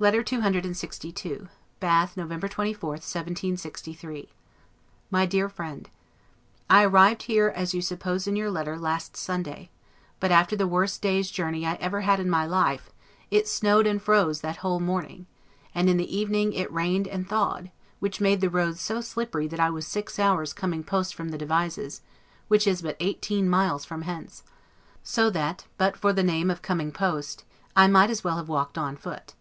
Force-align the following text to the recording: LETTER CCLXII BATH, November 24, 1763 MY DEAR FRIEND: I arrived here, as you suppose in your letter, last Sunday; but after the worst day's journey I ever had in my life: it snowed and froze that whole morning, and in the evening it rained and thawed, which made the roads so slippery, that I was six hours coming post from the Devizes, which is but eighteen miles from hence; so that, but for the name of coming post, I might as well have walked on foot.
LETTER 0.00 0.22
CCLXII 0.24 1.48
BATH, 1.80 2.14
November 2.14 2.46
24, 2.46 2.90
1763 2.90 4.28
MY 5.10 5.26
DEAR 5.26 5.48
FRIEND: 5.48 5.88
I 6.68 6.82
arrived 6.84 7.22
here, 7.22 7.48
as 7.54 7.72
you 7.72 7.80
suppose 7.80 8.26
in 8.26 8.36
your 8.36 8.50
letter, 8.50 8.76
last 8.76 9.16
Sunday; 9.16 9.70
but 10.20 10.30
after 10.30 10.56
the 10.56 10.66
worst 10.66 11.00
day's 11.00 11.30
journey 11.30 11.64
I 11.64 11.74
ever 11.74 12.02
had 12.02 12.20
in 12.20 12.28
my 12.28 12.44
life: 12.44 12.90
it 13.30 13.48
snowed 13.48 13.86
and 13.86 14.02
froze 14.02 14.42
that 14.42 14.56
whole 14.58 14.80
morning, 14.80 15.26
and 15.74 15.88
in 15.88 15.96
the 15.96 16.14
evening 16.14 16.52
it 16.52 16.70
rained 16.70 17.08
and 17.08 17.26
thawed, 17.26 17.70
which 17.98 18.20
made 18.20 18.42
the 18.42 18.50
roads 18.50 18.82
so 18.82 19.00
slippery, 19.00 19.46
that 19.46 19.60
I 19.60 19.70
was 19.70 19.86
six 19.86 20.18
hours 20.18 20.52
coming 20.52 20.84
post 20.84 21.14
from 21.14 21.30
the 21.30 21.38
Devizes, 21.38 22.02
which 22.48 22.66
is 22.66 22.82
but 22.82 22.96
eighteen 23.00 23.48
miles 23.48 23.86
from 23.86 24.02
hence; 24.02 24.42
so 25.02 25.30
that, 25.30 25.64
but 25.78 25.96
for 25.96 26.12
the 26.12 26.24
name 26.24 26.50
of 26.50 26.60
coming 26.60 26.92
post, 26.92 27.44
I 27.74 27.86
might 27.88 28.10
as 28.10 28.22
well 28.22 28.36
have 28.36 28.50
walked 28.50 28.76
on 28.76 28.96
foot. 28.96 29.34